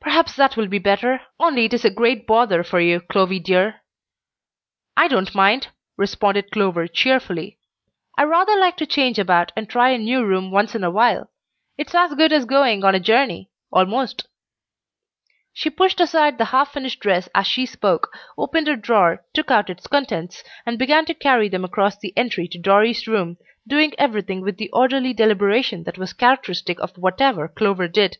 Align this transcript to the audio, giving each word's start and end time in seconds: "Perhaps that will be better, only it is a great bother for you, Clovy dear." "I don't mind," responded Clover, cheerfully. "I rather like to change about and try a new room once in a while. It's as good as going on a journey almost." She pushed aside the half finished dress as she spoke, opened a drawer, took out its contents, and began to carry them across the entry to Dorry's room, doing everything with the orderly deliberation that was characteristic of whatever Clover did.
"Perhaps 0.00 0.34
that 0.34 0.56
will 0.56 0.66
be 0.66 0.80
better, 0.80 1.20
only 1.38 1.66
it 1.66 1.72
is 1.72 1.84
a 1.84 1.88
great 1.88 2.26
bother 2.26 2.64
for 2.64 2.80
you, 2.80 3.00
Clovy 3.00 3.38
dear." 3.40 3.80
"I 4.96 5.06
don't 5.06 5.36
mind," 5.36 5.68
responded 5.96 6.50
Clover, 6.50 6.88
cheerfully. 6.88 7.60
"I 8.18 8.24
rather 8.24 8.56
like 8.56 8.76
to 8.78 8.86
change 8.86 9.20
about 9.20 9.52
and 9.56 9.70
try 9.70 9.90
a 9.90 9.98
new 9.98 10.24
room 10.26 10.50
once 10.50 10.74
in 10.74 10.82
a 10.82 10.90
while. 10.90 11.30
It's 11.78 11.94
as 11.94 12.12
good 12.14 12.32
as 12.32 12.44
going 12.44 12.82
on 12.84 12.96
a 12.96 12.98
journey 12.98 13.50
almost." 13.72 14.26
She 15.52 15.70
pushed 15.70 16.00
aside 16.00 16.38
the 16.38 16.46
half 16.46 16.72
finished 16.72 16.98
dress 16.98 17.28
as 17.32 17.46
she 17.46 17.64
spoke, 17.64 18.08
opened 18.36 18.66
a 18.66 18.74
drawer, 18.76 19.24
took 19.32 19.52
out 19.52 19.70
its 19.70 19.86
contents, 19.86 20.42
and 20.66 20.76
began 20.76 21.04
to 21.04 21.14
carry 21.14 21.48
them 21.48 21.64
across 21.64 21.96
the 21.96 22.12
entry 22.18 22.48
to 22.48 22.58
Dorry's 22.58 23.06
room, 23.06 23.36
doing 23.68 23.92
everything 23.96 24.40
with 24.40 24.56
the 24.56 24.70
orderly 24.72 25.12
deliberation 25.12 25.84
that 25.84 25.98
was 25.98 26.12
characteristic 26.12 26.80
of 26.80 26.98
whatever 26.98 27.46
Clover 27.46 27.86
did. 27.86 28.18